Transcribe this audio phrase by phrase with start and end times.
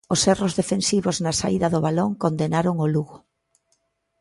[0.13, 3.17] Os erros defensivos na saída do balón condenaron o Lugo.